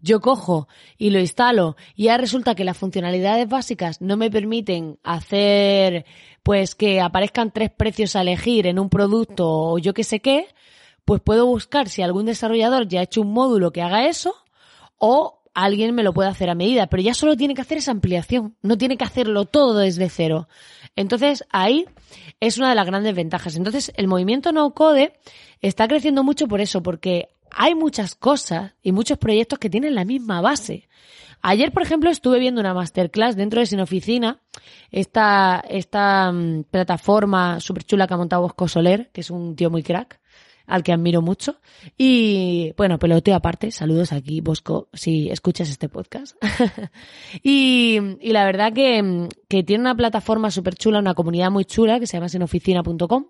yo 0.01 0.21
cojo 0.21 0.67
y 0.97 1.09
lo 1.09 1.19
instalo 1.19 1.75
y 1.95 2.05
ya 2.05 2.17
resulta 2.17 2.55
que 2.55 2.63
las 2.63 2.77
funcionalidades 2.77 3.47
básicas 3.47 4.01
no 4.01 4.17
me 4.17 4.29
permiten 4.29 4.99
hacer 5.03 6.05
pues 6.43 6.75
que 6.75 7.01
aparezcan 7.01 7.51
tres 7.51 7.71
precios 7.71 8.15
a 8.15 8.21
elegir 8.21 8.67
en 8.67 8.79
un 8.79 8.89
producto 8.89 9.49
o 9.49 9.77
yo 9.79 9.93
qué 9.93 10.03
sé 10.03 10.19
qué, 10.19 10.47
pues 11.03 11.21
puedo 11.21 11.45
buscar 11.45 11.89
si 11.89 12.01
algún 12.01 12.25
desarrollador 12.25 12.87
ya 12.87 12.99
ha 12.99 13.03
hecho 13.03 13.21
un 13.21 13.33
módulo 13.33 13.71
que 13.71 13.81
haga 13.81 14.07
eso 14.07 14.35
o 14.97 15.41
alguien 15.55 15.95
me 15.95 16.03
lo 16.03 16.13
puede 16.13 16.29
hacer 16.29 16.49
a 16.49 16.55
medida, 16.55 16.87
pero 16.87 17.01
ya 17.01 17.13
solo 17.13 17.35
tiene 17.35 17.55
que 17.55 17.61
hacer 17.61 17.77
esa 17.77 17.91
ampliación, 17.91 18.55
no 18.61 18.77
tiene 18.77 18.97
que 18.97 19.05
hacerlo 19.05 19.45
todo 19.45 19.79
desde 19.79 20.09
cero. 20.09 20.49
Entonces 20.95 21.45
ahí 21.49 21.85
es 22.39 22.57
una 22.57 22.69
de 22.69 22.75
las 22.75 22.85
grandes 22.85 23.15
ventajas. 23.15 23.55
Entonces 23.55 23.91
el 23.95 24.07
movimiento 24.07 24.51
no 24.51 24.73
code 24.73 25.13
está 25.61 25.87
creciendo 25.87 26.23
mucho 26.23 26.47
por 26.47 26.61
eso, 26.61 26.83
porque 26.83 27.29
hay 27.55 27.73
muchas 27.73 28.15
cosas 28.15 28.73
y 28.83 28.91
muchos 28.91 29.17
proyectos 29.17 29.59
que 29.59 29.69
tienen 29.69 29.95
la 29.95 30.05
misma 30.05 30.41
base. 30.41 30.87
Ayer, 31.41 31.71
por 31.71 31.83
ejemplo, 31.83 32.09
estuve 32.09 32.39
viendo 32.39 32.59
una 32.59 32.73
masterclass 32.73 33.35
dentro 33.35 33.59
de 33.59 33.65
Sin 33.65 33.79
Oficina, 33.79 34.41
esta, 34.91 35.63
esta 35.69 36.31
mm, 36.31 36.63
plataforma 36.69 37.59
súper 37.59 37.83
chula 37.83 38.07
que 38.07 38.13
ha 38.13 38.17
montado 38.17 38.41
Bosco 38.41 38.67
Soler, 38.67 39.09
que 39.11 39.21
es 39.21 39.29
un 39.29 39.55
tío 39.55 39.69
muy 39.69 39.83
crack, 39.83 40.19
al 40.65 40.83
que 40.83 40.91
admiro 40.91 41.21
mucho. 41.21 41.61
Y 41.97 42.73
bueno, 42.77 42.99
peloteo 42.99 43.35
aparte, 43.35 43.71
saludos 43.71 44.11
aquí, 44.11 44.41
Bosco, 44.41 44.89
si 44.93 45.29
escuchas 45.29 45.69
este 45.69 45.87
podcast. 45.87 46.35
y, 47.43 47.99
y, 48.19 48.31
la 48.31 48.43
verdad 48.43 48.73
que, 48.73 49.29
que 49.47 49.63
tiene 49.63 49.81
una 49.81 49.95
plataforma 49.95 50.51
súper 50.51 50.75
chula, 50.75 50.99
una 50.99 51.13
comunidad 51.13 51.51
muy 51.51 51.63
chula 51.63 51.99
que 51.99 52.07
se 52.07 52.17
llama 52.17 52.29
sinoficina.com. 52.29 53.27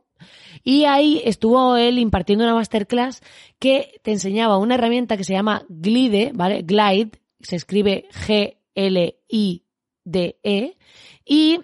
Y 0.64 0.86
ahí 0.86 1.22
estuvo 1.26 1.76
él 1.78 2.00
impartiendo 2.00 2.44
una 2.44 2.56
masterclass 2.56 3.22
que 3.60 4.00
te 4.04 4.12
enseñaba 4.12 4.58
una 4.58 4.76
herramienta 4.76 5.18
que 5.18 5.24
se 5.24 5.34
llama 5.34 5.64
Glide, 5.70 6.32
¿vale? 6.34 6.64
Glide, 6.64 7.12
se 7.42 7.56
escribe 7.56 8.08
G-L-I-D-E. 8.26 8.58
Y 11.26 11.60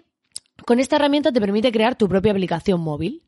con 0.66 0.80
esta 0.80 0.96
herramienta 0.98 1.32
te 1.32 1.42
permite 1.42 1.72
crear 1.72 1.96
tu 1.96 2.08
propia 2.08 2.32
aplicación 2.32 2.82
móvil. 2.82 3.24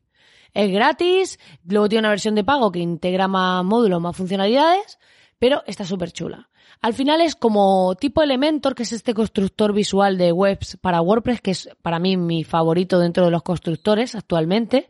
Es 0.52 0.70
gratis, 0.70 1.40
luego 1.64 1.88
tiene 1.88 2.00
una 2.00 2.10
versión 2.10 2.36
de 2.36 2.44
pago 2.44 2.70
que 2.70 2.78
integra 2.78 3.26
más 3.26 3.64
módulos, 3.64 4.00
más 4.00 4.16
funcionalidades, 4.16 4.98
pero 5.38 5.62
está 5.66 5.84
súper 5.84 6.12
chula. 6.12 6.48
Al 6.80 6.94
final 6.94 7.20
es 7.20 7.34
como 7.34 7.94
tipo 7.94 8.22
Elementor, 8.22 8.74
que 8.74 8.82
es 8.82 8.92
este 8.92 9.14
constructor 9.14 9.72
visual 9.72 10.18
de 10.18 10.32
webs 10.32 10.76
para 10.80 11.00
WordPress, 11.00 11.40
que 11.40 11.50
es 11.50 11.70
para 11.82 11.98
mí 11.98 12.16
mi 12.16 12.44
favorito 12.44 12.98
dentro 12.98 13.24
de 13.24 13.30
los 13.30 13.42
constructores 13.42 14.14
actualmente, 14.14 14.88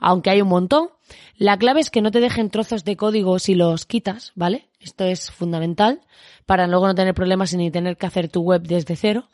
aunque 0.00 0.30
hay 0.30 0.42
un 0.42 0.48
montón. 0.48 0.88
La 1.36 1.56
clave 1.56 1.80
es 1.80 1.90
que 1.90 2.02
no 2.02 2.10
te 2.10 2.20
dejen 2.20 2.50
trozos 2.50 2.84
de 2.84 2.96
código 2.96 3.38
si 3.38 3.54
los 3.54 3.86
quitas, 3.86 4.32
¿vale? 4.34 4.68
Esto 4.80 5.04
es 5.04 5.30
fundamental 5.30 6.00
para 6.46 6.66
luego 6.66 6.86
no 6.86 6.94
tener 6.94 7.14
problemas 7.14 7.54
ni 7.54 7.70
tener 7.70 7.96
que 7.96 8.06
hacer 8.06 8.28
tu 8.28 8.40
web 8.40 8.62
desde 8.62 8.96
cero. 8.96 9.28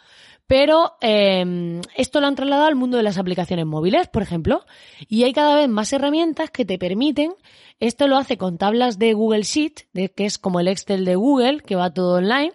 Pero 0.47 0.97
eh, 1.01 1.81
esto 1.97 2.21
lo 2.21 2.27
han 2.27 2.35
trasladado 2.35 2.67
al 2.67 2.75
mundo 2.75 2.97
de 2.97 3.03
las 3.03 3.19
aplicaciones 3.19 3.65
móviles, 3.65 4.09
por 4.09 4.23
ejemplo, 4.23 4.65
y 5.09 5.23
hay 5.25 5.33
cada 5.33 5.55
vez 5.55 5.69
más 5.69 5.93
herramientas 5.93 6.51
que 6.51 6.65
te 6.65 6.79
permiten, 6.79 7.35
esto 7.81 8.07
lo 8.07 8.17
hace 8.17 8.37
con 8.37 8.59
tablas 8.59 8.99
de 8.99 9.15
Google 9.15 9.43
Sheet, 9.43 9.89
de, 9.93 10.11
que 10.11 10.27
es 10.27 10.39
como 10.39 10.61
el 10.61 10.69
Excel 10.69 11.05
de 11.05 11.17
Google, 11.17 11.61
que 11.61 11.77
va 11.77 11.95
todo 11.95 12.17
online, 12.17 12.53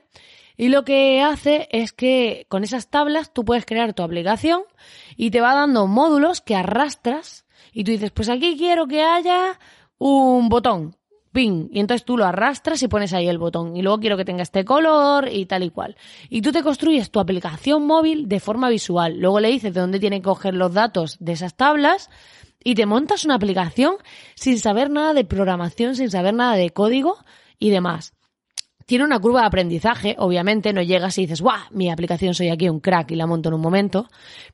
y 0.58 0.70
lo 0.70 0.84
que 0.84 1.22
hace 1.22 1.68
es 1.72 1.94
que 1.94 2.48
con 2.50 2.64
esas 2.64 2.90
tablas 2.90 3.32
tú 3.32 3.46
puedes 3.46 3.66
crear 3.66 3.94
tu 3.94 4.02
aplicación 4.02 4.64
y 5.16 5.30
te 5.30 5.40
va 5.40 5.54
dando 5.54 5.86
módulos 5.86 6.42
que 6.42 6.56
arrastras 6.56 7.46
y 7.72 7.84
tú 7.84 7.92
dices, 7.92 8.12
pues 8.12 8.28
aquí 8.28 8.58
quiero 8.58 8.88
que 8.88 9.04
haya 9.04 9.60
un 10.00 10.50
botón 10.50 10.97
y 11.38 11.80
entonces 11.80 12.04
tú 12.04 12.18
lo 12.18 12.26
arrastras 12.26 12.82
y 12.82 12.88
pones 12.88 13.14
ahí 13.14 13.28
el 13.28 13.38
botón. 13.38 13.78
Y 13.78 13.82
luego 13.82 14.00
quiero 14.00 14.18
que 14.18 14.26
tenga 14.26 14.44
este 14.44 14.66
color 14.66 15.30
y 15.32 15.46
tal 15.46 15.64
y 15.64 15.70
cual. 15.70 15.96
Y 16.30 16.42
tú 16.42 16.52
te 16.52 16.64
construyes 16.64 17.12
tu 17.12 17.20
aplicación 17.20 17.86
móvil 17.86 18.28
de 18.28 18.40
forma 18.40 18.70
visual. 18.70 19.20
Luego 19.20 19.40
le 19.40 19.50
dices 19.50 19.74
de 19.74 19.82
dónde 19.82 20.00
tiene 20.00 20.18
que 20.18 20.26
coger 20.26 20.54
los 20.54 20.74
datos 20.74 21.18
de 21.20 21.34
esas 21.34 21.56
tablas 21.56 22.10
y 22.64 22.76
te 22.76 22.86
montas 22.86 23.26
una 23.26 23.36
aplicación 23.36 23.96
sin 24.36 24.58
saber 24.60 24.90
nada 24.90 25.14
de 25.14 25.26
programación, 25.26 25.96
sin 25.96 26.10
saber 26.10 26.34
nada 26.34 26.56
de 26.56 26.72
código 26.72 27.18
y 27.60 27.70
demás 27.70 28.17
tiene 28.88 29.04
una 29.04 29.20
curva 29.20 29.42
de 29.42 29.48
aprendizaje, 29.48 30.16
obviamente 30.18 30.72
no 30.72 30.82
llegas 30.82 31.18
y 31.18 31.24
dices, 31.24 31.42
¡guau! 31.42 31.60
Mi 31.72 31.92
aplicación 31.92 32.34
soy 32.34 32.48
aquí 32.48 32.70
un 32.70 32.80
crack 32.80 33.12
y 33.12 33.16
la 33.16 33.28
monto 33.28 33.50
en 33.50 33.56
un 33.56 33.62
momento, 33.62 34.08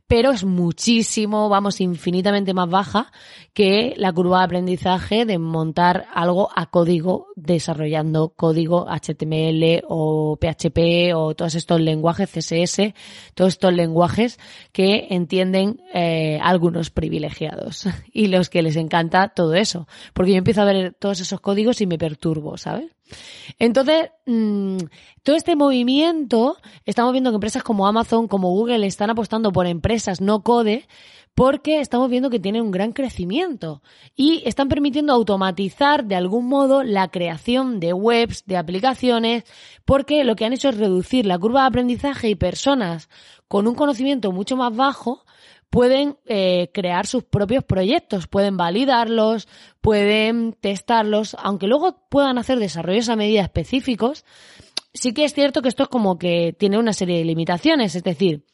pero 0.07 0.31
es 0.31 0.43
muchísimo, 0.43 1.49
vamos, 1.49 1.79
infinitamente 1.79 2.51
más 2.51 2.67
baja 2.67 3.11
que 3.53 3.93
la 3.95 4.11
curva 4.11 4.39
de 4.39 4.45
aprendizaje 4.45 5.25
de 5.25 5.37
montar 5.37 6.07
algo 6.11 6.49
a 6.55 6.65
código 6.71 7.27
desarrollando 7.35 8.29
código 8.29 8.87
HTML 8.89 9.83
o 9.87 10.35
PHP 10.41 11.13
o 11.15 11.35
todos 11.35 11.53
estos 11.53 11.79
lenguajes 11.79 12.31
CSS, 12.31 12.95
todos 13.35 13.53
estos 13.53 13.71
lenguajes 13.71 14.39
que 14.71 15.09
entienden 15.11 15.79
eh, 15.93 16.39
algunos 16.41 16.89
privilegiados 16.89 17.87
y 18.11 18.29
los 18.29 18.49
que 18.49 18.63
les 18.63 18.77
encanta 18.77 19.27
todo 19.27 19.53
eso, 19.53 19.87
porque 20.13 20.31
yo 20.31 20.37
empiezo 20.39 20.63
a 20.63 20.65
ver 20.65 20.95
todos 20.97 21.19
esos 21.19 21.39
códigos 21.39 21.81
y 21.81 21.85
me 21.85 21.99
perturbo, 21.99 22.57
¿sabes? 22.57 22.89
Entonces, 23.59 24.11
mm, 24.25 24.77
todo 25.23 25.35
este 25.35 25.55
movimiento, 25.55 26.57
estamos 26.85 27.11
viendo 27.11 27.31
que 27.31 27.35
empresas 27.35 27.63
como 27.63 27.87
Amazon, 27.87 28.27
como 28.27 28.49
Google, 28.51 28.85
están 28.85 29.09
apostando 29.09 29.51
por 29.51 29.67
empresas 29.67 30.21
no 30.21 30.43
code 30.43 30.87
porque 31.35 31.79
estamos 31.79 32.09
viendo 32.09 32.29
que 32.29 32.39
tienen 32.39 32.61
un 32.61 32.71
gran 32.71 32.91
crecimiento 32.91 33.81
y 34.15 34.43
están 34.45 34.69
permitiendo 34.69 35.13
automatizar 35.13 36.05
de 36.05 36.15
algún 36.15 36.47
modo 36.47 36.83
la 36.83 37.07
creación 37.09 37.79
de 37.79 37.93
webs, 37.93 38.45
de 38.45 38.57
aplicaciones, 38.57 39.43
porque 39.83 40.23
lo 40.23 40.35
que 40.35 40.45
han 40.45 40.53
hecho 40.53 40.69
es 40.69 40.77
reducir 40.77 41.25
la 41.25 41.39
curva 41.39 41.61
de 41.61 41.67
aprendizaje 41.67 42.29
y 42.29 42.35
personas 42.35 43.09
con 43.47 43.67
un 43.67 43.75
conocimiento 43.75 44.31
mucho 44.31 44.55
más 44.55 44.75
bajo 44.75 45.22
pueden 45.73 46.19
eh, 46.27 46.69
crear 46.71 47.07
sus 47.07 47.23
propios 47.23 47.63
proyectos, 47.63 48.27
pueden 48.27 48.57
validarlos, 48.57 49.47
pueden 49.81 50.53
testarlos, 50.53 51.35
aunque 51.39 51.65
luego 51.65 52.05
puedan 52.09 52.37
hacer 52.37 52.59
desarrollos 52.59 53.09
a 53.09 53.15
medida 53.15 53.41
específicos, 53.41 54.23
sí 54.93 55.15
que 55.15 55.25
es 55.25 55.33
cierto 55.33 55.63
que 55.63 55.69
esto 55.69 55.81
es 55.81 55.89
como 55.89 56.19
que 56.19 56.55
tiene 56.59 56.77
una 56.77 56.93
serie 56.93 57.17
de 57.17 57.25
limitaciones, 57.25 57.95
es 57.95 58.03
decir, 58.03 58.45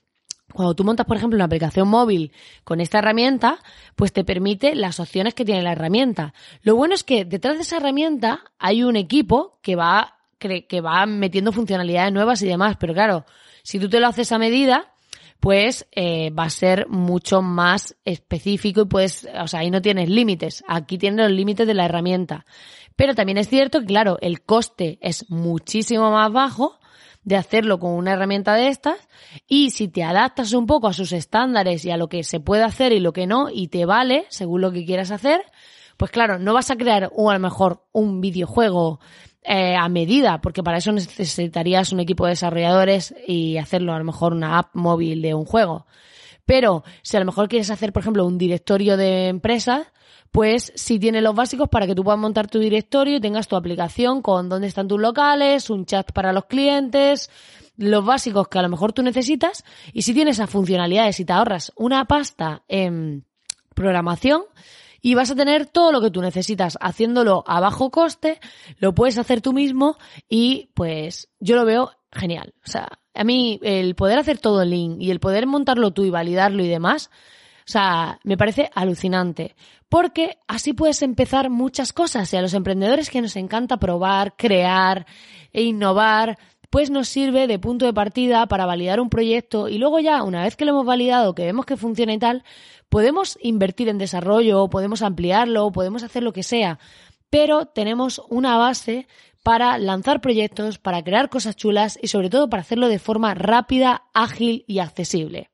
cuando 0.54 0.76
tú 0.76 0.86
montas, 0.86 1.06
por 1.06 1.18
ejemplo, 1.18 1.36
una 1.36 1.44
aplicación 1.44 1.90
móvil 1.90 2.32
con 2.64 2.80
esta 2.80 3.00
herramienta, 3.00 3.60
pues 3.98 4.14
te 4.14 4.24
permite 4.24 4.74
las 4.74 5.02
opciones 5.02 5.34
que 5.34 5.44
tiene 5.44 5.62
la 5.62 5.74
herramienta. 5.74 6.34
Lo 6.62 6.78
bueno 6.78 6.94
es 6.94 7.04
que 7.04 7.26
detrás 7.26 7.58
de 7.58 7.64
esa 7.64 7.78
herramienta 7.78 8.46
hay 8.60 8.82
un 8.82 8.96
equipo 8.96 9.60
que 9.62 9.76
va, 9.76 10.20
que 10.38 10.82
va 10.82 11.06
metiendo 11.06 11.52
funcionalidades 11.52 12.14
nuevas 12.14 12.42
y 12.44 12.48
demás, 12.48 12.78
pero 12.80 12.94
claro, 12.94 13.26
si 13.62 13.78
tú 13.78 13.90
te 13.90 14.00
lo 14.00 14.08
haces 14.08 14.32
a 14.32 14.38
medida, 14.38 14.94
pues 15.40 15.88
eh, 15.92 16.32
va 16.32 16.44
a 16.44 16.50
ser 16.50 16.88
mucho 16.90 17.42
más 17.42 17.96
específico 18.04 18.82
y 18.82 18.86
pues, 18.86 19.28
o 19.40 19.48
sea, 19.48 19.62
ahí 19.62 19.72
no 19.72 19.82
tienes 19.82 20.10
límites. 20.10 20.64
Aquí 20.68 20.98
tienes 20.98 21.26
los 21.26 21.32
límites 21.32 21.66
de 21.66 21.74
la 21.74 21.86
herramienta. 21.86 22.46
Pero 22.96 23.16
también 23.16 23.38
es 23.38 23.48
cierto 23.48 23.80
que, 23.80 23.86
claro, 23.86 24.18
el 24.22 24.42
coste 24.42 25.00
es 25.02 25.30
muchísimo 25.30 26.12
más 26.12 26.32
bajo 26.32 26.80
de 27.24 27.36
hacerlo 27.36 27.80
con 27.80 27.92
una 27.92 28.14
herramienta 28.14 28.56
de 28.56 28.70
estas 28.70 28.98
y 29.48 29.72
si 29.72 29.88
te 29.88 30.04
adaptas 30.04 30.54
un 30.54 30.66
poco 30.66 30.88
a 30.88 30.94
sus 30.94 31.12
estándares 31.12 31.86
y 31.86 31.92
a 31.92 31.98
lo 31.98 32.10
que 32.10 32.24
se 32.24 32.40
puede 32.40 32.64
hacer 32.64 32.92
y 32.92 33.00
lo 33.00 33.14
que 33.14 33.28
no 33.28 33.50
y 33.50 33.68
te 33.68 33.86
vale 33.86 34.26
según 34.30 34.62
lo 34.62 34.72
que 34.72 34.86
quieras 34.86 35.12
hacer, 35.12 35.42
pues 36.00 36.12
claro, 36.12 36.40
no 36.40 36.54
vas 36.54 36.72
a 36.72 36.78
crear 36.78 37.04
a 37.04 37.34
lo 37.34 37.40
mejor 37.40 37.84
un 37.92 38.22
videojuego 38.22 39.02
eh, 39.44 39.76
a 39.76 39.90
medida, 39.90 40.40
porque 40.40 40.64
para 40.64 40.78
eso 40.78 40.94
necesitarías 40.94 41.92
un 41.92 42.00
equipo 42.00 42.24
de 42.24 42.32
desarrolladores 42.32 43.14
y 43.28 43.58
hacerlo 43.58 43.94
a 43.94 44.00
lo 44.00 44.06
mejor 44.06 44.32
una 44.32 44.60
app 44.60 44.74
móvil 44.74 45.22
de 45.22 45.34
un 45.34 45.44
juego. 45.44 45.88
Pero 46.46 46.86
si 47.02 47.18
a 47.18 47.20
lo 47.20 47.26
mejor 47.26 47.50
quieres 47.50 47.70
hacer, 47.70 47.92
por 47.92 48.02
ejemplo, 48.02 48.26
un 48.26 48.38
directorio 48.38 48.96
de 48.96 49.28
empresas, 49.28 49.88
pues 50.32 50.72
si 50.74 51.00
tiene 51.00 51.20
los 51.20 51.36
básicos 51.36 51.68
para 51.68 51.86
que 51.86 51.96
tú 51.96 52.06
puedas 52.06 52.20
montar 52.20 52.48
tu 52.48 52.60
directorio 52.60 53.18
y 53.18 53.20
tengas 53.20 53.50
tu 53.50 53.58
aplicación 53.58 54.22
con 54.22 54.48
dónde 54.48 54.68
están 54.68 54.88
tus 54.88 55.02
locales, 55.02 55.70
un 55.70 55.86
chat 55.86 56.14
para 56.14 56.32
los 56.32 56.46
clientes, 56.46 57.30
los 57.76 58.06
básicos 58.06 58.48
que 58.48 58.58
a 58.58 58.62
lo 58.62 58.70
mejor 58.70 58.94
tú 58.94 59.04
necesitas, 59.04 59.66
y 59.92 60.04
si 60.04 60.14
tienes 60.14 60.38
esas 60.38 60.50
funcionalidades 60.50 61.20
y 61.20 61.26
te 61.26 61.34
ahorras 61.34 61.74
una 61.76 62.06
pasta 62.06 62.64
en 62.70 63.26
programación, 63.76 64.44
y 65.02 65.16
vas 65.16 65.32
a 65.32 65.36
tener 65.36 65.66
todo 65.66 65.92
lo 65.92 66.02
que 66.02 66.12
tú 66.12 66.22
necesitas 66.22 66.78
haciéndolo 66.82 67.44
a 67.48 67.60
bajo 67.60 67.90
coste, 67.92 68.40
lo 68.78 68.94
puedes 68.94 69.18
hacer 69.18 69.42
tú 69.42 69.54
mismo 69.54 69.98
y 70.28 70.70
pues 70.74 71.30
yo 71.40 71.56
lo 71.56 71.66
veo 71.66 71.92
genial. 72.12 72.54
O 72.66 72.70
sea, 72.70 72.88
a 73.14 73.24
mí 73.24 73.60
el 73.64 73.96
poder 73.96 74.20
hacer 74.20 74.40
todo 74.40 74.62
en 74.62 74.70
link 74.70 74.98
y 75.00 75.12
el 75.12 75.20
poder 75.20 75.48
montarlo 75.48 75.92
tú 75.92 76.06
y 76.06 76.10
validarlo 76.10 76.64
y 76.64 76.68
demás, 76.68 77.10
o 77.68 77.72
sea, 77.72 78.20
me 78.24 78.38
parece 78.38 78.70
alucinante. 78.74 79.56
Porque 79.90 80.38
así 80.48 80.74
puedes 80.74 81.02
empezar 81.02 81.50
muchas 81.50 81.94
cosas 81.94 82.32
y 82.32 82.38
a 82.38 82.42
los 82.42 82.54
emprendedores 82.54 83.10
que 83.10 83.22
nos 83.22 83.36
encanta 83.36 83.78
probar, 83.78 84.36
crear 84.36 85.06
e 85.52 85.64
innovar, 85.64 86.38
pues 86.70 86.90
nos 86.90 87.08
sirve 87.08 87.48
de 87.48 87.60
punto 87.60 87.86
de 87.86 87.94
partida 87.94 88.46
para 88.48 88.66
validar 88.66 89.00
un 89.00 89.10
proyecto 89.10 89.70
y 89.70 89.78
luego 89.78 90.00
ya, 90.00 90.24
una 90.24 90.44
vez 90.44 90.56
que 90.56 90.66
lo 90.66 90.72
hemos 90.72 90.86
validado, 90.86 91.34
que 91.34 91.46
vemos 91.46 91.66
que 91.66 91.78
funciona 91.78 92.14
y 92.14 92.20
tal, 92.20 92.44
podemos 92.90 93.38
invertir 93.42 93.90
en 93.90 93.98
desarrollo, 93.98 94.70
podemos 94.70 95.02
ampliarlo, 95.02 95.72
podemos 95.72 96.04
hacer 96.04 96.24
lo 96.24 96.34
que 96.34 96.44
sea, 96.44 96.80
pero 97.30 97.66
tenemos 97.66 98.22
una 98.30 98.58
base 98.58 99.08
para 99.50 99.80
lanzar 99.80 100.22
proyectos, 100.22 100.78
para 100.78 101.04
crear 101.04 101.28
cosas 101.28 101.56
chulas 101.56 101.98
y 102.00 102.10
sobre 102.10 102.30
todo 102.30 102.52
para 102.52 102.62
hacerlo 102.62 102.88
de 102.88 103.00
forma 103.00 103.34
rápida, 103.34 104.04
ágil 104.14 104.64
y 104.68 104.78
accesible. 104.78 105.50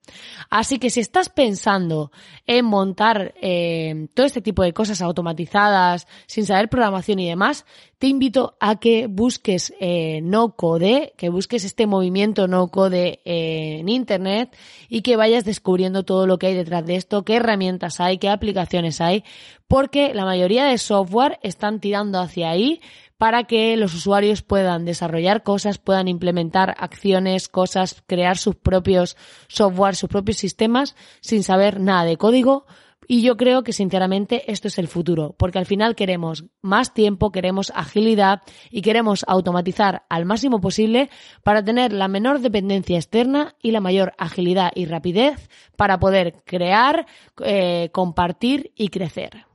Así 0.49 0.79
que 0.79 0.89
si 0.89 0.99
estás 0.99 1.29
pensando 1.29 2.11
en 2.45 2.65
montar 2.65 3.33
eh, 3.41 4.09
todo 4.13 4.25
este 4.25 4.41
tipo 4.41 4.63
de 4.63 4.73
cosas 4.73 5.01
automatizadas, 5.01 6.07
sin 6.27 6.45
saber 6.45 6.67
programación 6.67 7.19
y 7.19 7.29
demás, 7.29 7.65
te 7.97 8.07
invito 8.07 8.57
a 8.59 8.75
que 8.75 9.07
busques 9.07 9.73
eh, 9.79 10.19
no 10.21 10.55
code, 10.55 11.13
que 11.17 11.29
busques 11.29 11.63
este 11.63 11.87
movimiento 11.87 12.47
no 12.47 12.67
code 12.67 13.21
eh, 13.23 13.77
en 13.79 13.87
internet 13.87 14.55
y 14.89 15.01
que 15.01 15.15
vayas 15.15 15.45
descubriendo 15.45 16.03
todo 16.03 16.27
lo 16.27 16.37
que 16.37 16.47
hay 16.47 16.53
detrás 16.53 16.85
de 16.85 16.97
esto, 16.97 17.23
qué 17.23 17.37
herramientas 17.37 18.01
hay, 18.01 18.17
qué 18.17 18.29
aplicaciones 18.29 18.99
hay, 18.99 19.23
porque 19.67 20.13
la 20.13 20.25
mayoría 20.25 20.65
de 20.65 20.77
software 20.77 21.39
están 21.41 21.79
tirando 21.79 22.19
hacia 22.19 22.49
ahí 22.49 22.81
para 23.17 23.45
que 23.45 23.77
los 23.77 23.93
usuarios 23.93 24.41
puedan 24.41 24.85
desarrollar 24.85 25.43
cosas, 25.43 25.77
puedan 25.77 26.07
implementar 26.07 26.75
acciones, 26.77 27.47
cosas, 27.47 28.03
crear 28.07 28.37
sus 28.37 28.55
propios 28.55 29.15
software, 29.47 29.95
sus 29.95 30.09
propios 30.09 30.37
sistemas 30.37 30.95
sin 31.21 31.43
saber 31.43 31.79
nada 31.79 32.05
de 32.05 32.17
código. 32.17 32.65
Y 33.07 33.21
yo 33.21 33.37
creo 33.37 33.63
que 33.63 33.71
sinceramente 33.71 34.51
esto 34.51 34.67
es 34.67 34.79
el 34.79 34.87
futuro, 34.87 35.35
porque 35.37 35.59
al 35.59 35.67
final 35.67 35.95
queremos 35.95 36.45
más 36.61 36.93
tiempo, 36.93 37.31
queremos 37.31 37.71
agilidad 37.75 38.41
y 38.71 38.81
queremos 38.81 39.23
automatizar 39.27 40.05
al 40.09 40.25
máximo 40.25 40.59
posible 40.59 41.11
para 41.43 41.63
tener 41.63 41.93
la 41.93 42.07
menor 42.07 42.39
dependencia 42.39 42.97
externa 42.97 43.55
y 43.61 43.71
la 43.71 43.79
mayor 43.79 44.13
agilidad 44.17 44.71
y 44.73 44.85
rapidez 44.85 45.49
para 45.77 45.99
poder 45.99 46.41
crear, 46.45 47.05
eh, 47.43 47.89
compartir 47.91 48.71
y 48.75 48.87
crecer. 48.87 49.45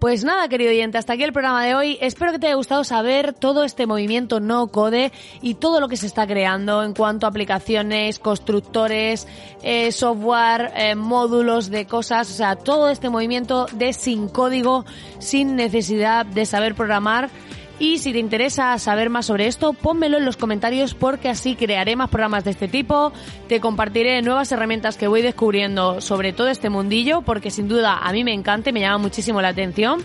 Pues 0.00 0.24
nada, 0.24 0.48
querido 0.48 0.70
oyente, 0.70 0.96
hasta 0.96 1.12
aquí 1.12 1.24
el 1.24 1.34
programa 1.34 1.62
de 1.62 1.74
hoy. 1.74 1.98
Espero 2.00 2.32
que 2.32 2.38
te 2.38 2.46
haya 2.46 2.56
gustado 2.56 2.84
saber 2.84 3.34
todo 3.34 3.64
este 3.64 3.86
movimiento 3.86 4.40
no 4.40 4.68
code 4.68 5.12
y 5.42 5.56
todo 5.56 5.78
lo 5.78 5.88
que 5.88 5.98
se 5.98 6.06
está 6.06 6.26
creando 6.26 6.82
en 6.82 6.94
cuanto 6.94 7.26
a 7.26 7.28
aplicaciones, 7.28 8.18
constructores, 8.18 9.28
eh, 9.62 9.92
software, 9.92 10.72
eh, 10.74 10.94
módulos 10.94 11.68
de 11.68 11.84
cosas, 11.84 12.30
o 12.30 12.32
sea, 12.32 12.56
todo 12.56 12.88
este 12.88 13.10
movimiento 13.10 13.66
de 13.74 13.92
sin 13.92 14.30
código, 14.30 14.86
sin 15.18 15.54
necesidad 15.54 16.24
de 16.24 16.46
saber 16.46 16.74
programar 16.74 17.28
y 17.80 17.96
si 17.98 18.12
te 18.12 18.18
interesa 18.18 18.78
saber 18.78 19.08
más 19.08 19.26
sobre 19.26 19.46
esto, 19.46 19.72
pónmelo 19.72 20.18
en 20.18 20.26
los 20.26 20.36
comentarios 20.36 20.94
porque 20.94 21.30
así 21.30 21.56
crearé 21.56 21.96
más 21.96 22.10
programas 22.10 22.44
de 22.44 22.50
este 22.50 22.68
tipo, 22.68 23.10
te 23.48 23.58
compartiré 23.58 24.20
nuevas 24.20 24.52
herramientas 24.52 24.98
que 24.98 25.08
voy 25.08 25.22
descubriendo 25.22 26.02
sobre 26.02 26.34
todo 26.34 26.48
este 26.48 26.68
mundillo 26.68 27.22
porque 27.22 27.50
sin 27.50 27.68
duda 27.68 27.98
a 28.02 28.12
mí 28.12 28.22
me 28.22 28.34
encanta 28.34 28.68
y 28.68 28.74
me 28.74 28.80
llama 28.80 28.98
muchísimo 28.98 29.40
la 29.40 29.48
atención. 29.48 30.02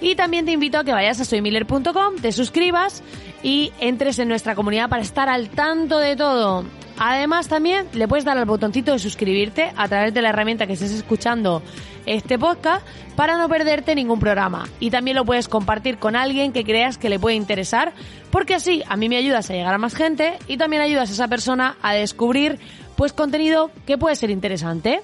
Y 0.00 0.14
también 0.14 0.46
te 0.46 0.52
invito 0.52 0.78
a 0.78 0.84
que 0.84 0.92
vayas 0.92 1.20
a 1.20 1.24
soymiller.com, 1.24 2.16
te 2.22 2.30
suscribas 2.30 3.02
y 3.42 3.72
entres 3.80 4.20
en 4.20 4.28
nuestra 4.28 4.54
comunidad 4.54 4.88
para 4.88 5.02
estar 5.02 5.28
al 5.28 5.50
tanto 5.50 5.98
de 5.98 6.14
todo. 6.14 6.64
Además 7.02 7.48
también 7.48 7.86
le 7.94 8.06
puedes 8.06 8.26
dar 8.26 8.36
al 8.36 8.44
botoncito 8.44 8.92
de 8.92 8.98
suscribirte 8.98 9.72
a 9.74 9.88
través 9.88 10.12
de 10.12 10.20
la 10.20 10.28
herramienta 10.28 10.66
que 10.66 10.74
estés 10.74 10.92
escuchando 10.92 11.62
este 12.04 12.38
podcast 12.38 12.86
para 13.16 13.38
no 13.38 13.48
perderte 13.48 13.94
ningún 13.94 14.20
programa. 14.20 14.68
Y 14.80 14.90
también 14.90 15.16
lo 15.16 15.24
puedes 15.24 15.48
compartir 15.48 15.96
con 15.96 16.14
alguien 16.14 16.52
que 16.52 16.62
creas 16.62 16.98
que 16.98 17.08
le 17.08 17.18
puede 17.18 17.36
interesar 17.36 17.94
porque 18.30 18.54
así 18.54 18.82
a 18.86 18.98
mí 18.98 19.08
me 19.08 19.16
ayudas 19.16 19.48
a 19.48 19.54
llegar 19.54 19.72
a 19.72 19.78
más 19.78 19.94
gente 19.94 20.38
y 20.46 20.58
también 20.58 20.82
ayudas 20.82 21.08
a 21.08 21.14
esa 21.14 21.28
persona 21.28 21.78
a 21.80 21.94
descubrir 21.94 22.58
pues 22.96 23.14
contenido 23.14 23.70
que 23.86 23.96
puede 23.96 24.14
ser 24.14 24.28
interesante. 24.28 25.00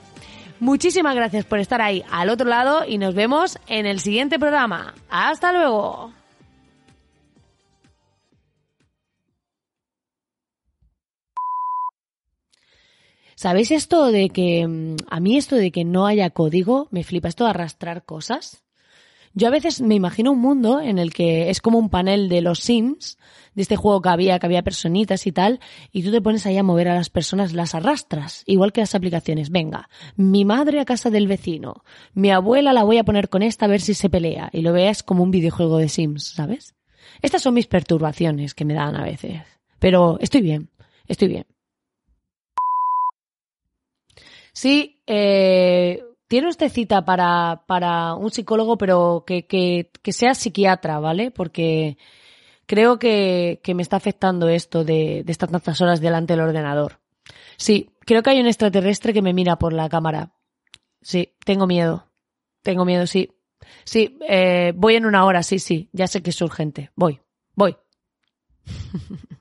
Muchísimas 0.60 1.14
gracias 1.14 1.46
por 1.46 1.60
estar 1.60 1.80
ahí 1.80 2.04
al 2.10 2.28
otro 2.28 2.46
lado 2.46 2.84
y 2.86 2.98
nos 2.98 3.14
vemos 3.14 3.58
en 3.68 3.86
el 3.86 4.00
siguiente 4.00 4.38
programa. 4.38 4.92
Hasta 5.08 5.50
luego. 5.50 6.12
¿Sabéis 13.36 13.70
esto 13.70 14.10
de 14.10 14.30
que 14.30 14.66
mm, 14.66 14.96
a 15.10 15.20
mí 15.20 15.36
esto 15.36 15.56
de 15.56 15.70
que 15.70 15.84
no 15.84 16.06
haya 16.06 16.30
código 16.30 16.88
me 16.90 17.04
flipa 17.04 17.28
esto 17.28 17.44
de 17.44 17.50
arrastrar 17.50 18.06
cosas? 18.06 18.64
Yo 19.34 19.48
a 19.48 19.50
veces 19.50 19.82
me 19.82 19.94
imagino 19.94 20.32
un 20.32 20.40
mundo 20.40 20.80
en 20.80 20.98
el 20.98 21.12
que 21.12 21.50
es 21.50 21.60
como 21.60 21.78
un 21.78 21.90
panel 21.90 22.30
de 22.30 22.40
los 22.40 22.60
Sims, 22.60 23.18
de 23.54 23.60
este 23.60 23.76
juego 23.76 24.00
que 24.00 24.08
había, 24.08 24.38
que 24.38 24.46
había 24.46 24.62
personitas 24.62 25.26
y 25.26 25.32
tal, 25.32 25.60
y 25.92 26.02
tú 26.02 26.10
te 26.10 26.22
pones 26.22 26.46
ahí 26.46 26.56
a 26.56 26.62
mover 26.62 26.88
a 26.88 26.94
las 26.94 27.10
personas, 27.10 27.52
las 27.52 27.74
arrastras, 27.74 28.42
igual 28.46 28.72
que 28.72 28.80
las 28.80 28.94
aplicaciones. 28.94 29.50
Venga, 29.50 29.90
mi 30.16 30.46
madre 30.46 30.80
a 30.80 30.86
casa 30.86 31.10
del 31.10 31.28
vecino, 31.28 31.84
mi 32.14 32.30
abuela 32.30 32.72
la 32.72 32.84
voy 32.84 32.96
a 32.96 33.04
poner 33.04 33.28
con 33.28 33.42
esta 33.42 33.66
a 33.66 33.68
ver 33.68 33.82
si 33.82 33.92
se 33.92 34.08
pelea, 34.08 34.48
y 34.50 34.62
lo 34.62 34.72
veas 34.72 35.02
como 35.02 35.22
un 35.22 35.30
videojuego 35.30 35.76
de 35.76 35.90
Sims, 35.90 36.24
¿sabes? 36.24 36.74
Estas 37.20 37.42
son 37.42 37.52
mis 37.52 37.66
perturbaciones 37.66 38.54
que 38.54 38.64
me 38.64 38.72
dan 38.72 38.96
a 38.96 39.04
veces. 39.04 39.42
Pero 39.78 40.16
estoy 40.22 40.40
bien, 40.40 40.70
estoy 41.06 41.28
bien. 41.28 41.55
Sí, 44.56 45.02
eh, 45.06 46.02
tiene 46.28 46.48
usted 46.48 46.70
cita 46.70 47.04
para, 47.04 47.64
para 47.66 48.14
un 48.14 48.30
psicólogo, 48.30 48.78
pero 48.78 49.22
que, 49.26 49.46
que, 49.46 49.90
que 50.00 50.12
sea 50.14 50.34
psiquiatra, 50.34 50.98
¿vale? 50.98 51.30
Porque 51.30 51.98
creo 52.64 52.98
que, 52.98 53.60
que 53.62 53.74
me 53.74 53.82
está 53.82 53.96
afectando 53.96 54.48
esto 54.48 54.82
de, 54.82 55.24
de 55.26 55.30
estar 55.30 55.50
tantas 55.50 55.82
horas 55.82 56.00
delante 56.00 56.32
del 56.32 56.40
ordenador. 56.40 57.00
Sí, 57.58 57.90
creo 58.00 58.22
que 58.22 58.30
hay 58.30 58.40
un 58.40 58.46
extraterrestre 58.46 59.12
que 59.12 59.20
me 59.20 59.34
mira 59.34 59.58
por 59.58 59.74
la 59.74 59.90
cámara. 59.90 60.32
Sí, 61.02 61.34
tengo 61.44 61.66
miedo. 61.66 62.10
Tengo 62.62 62.86
miedo, 62.86 63.06
sí. 63.06 63.30
Sí, 63.84 64.16
eh, 64.26 64.72
voy 64.74 64.96
en 64.96 65.04
una 65.04 65.26
hora, 65.26 65.42
sí, 65.42 65.58
sí. 65.58 65.90
Ya 65.92 66.06
sé 66.06 66.22
que 66.22 66.30
es 66.30 66.40
urgente. 66.40 66.92
Voy, 66.96 67.20
voy. 67.54 67.76